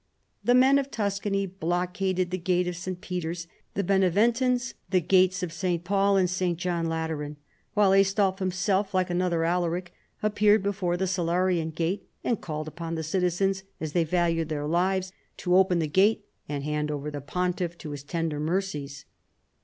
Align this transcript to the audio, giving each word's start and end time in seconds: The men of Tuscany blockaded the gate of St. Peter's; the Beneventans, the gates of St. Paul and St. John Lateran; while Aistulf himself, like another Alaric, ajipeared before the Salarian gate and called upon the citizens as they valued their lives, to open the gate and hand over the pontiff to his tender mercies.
The 0.43 0.55
men 0.55 0.79
of 0.79 0.89
Tuscany 0.89 1.45
blockaded 1.45 2.31
the 2.31 2.39
gate 2.39 2.67
of 2.67 2.75
St. 2.75 2.99
Peter's; 3.01 3.45
the 3.75 3.83
Beneventans, 3.83 4.73
the 4.89 4.99
gates 4.99 5.43
of 5.43 5.53
St. 5.53 5.83
Paul 5.83 6.17
and 6.17 6.27
St. 6.27 6.57
John 6.57 6.87
Lateran; 6.87 7.37
while 7.75 7.91
Aistulf 7.91 8.39
himself, 8.39 8.95
like 8.95 9.11
another 9.11 9.43
Alaric, 9.43 9.93
ajipeared 10.23 10.63
before 10.63 10.97
the 10.97 11.05
Salarian 11.05 11.69
gate 11.69 12.09
and 12.23 12.41
called 12.41 12.67
upon 12.67 12.95
the 12.95 13.03
citizens 13.03 13.61
as 13.79 13.91
they 13.93 14.03
valued 14.03 14.49
their 14.49 14.65
lives, 14.65 15.11
to 15.37 15.55
open 15.55 15.77
the 15.77 15.85
gate 15.87 16.25
and 16.49 16.63
hand 16.63 16.89
over 16.89 17.11
the 17.11 17.21
pontiff 17.21 17.77
to 17.77 17.91
his 17.91 18.01
tender 18.01 18.39
mercies. 18.39 19.05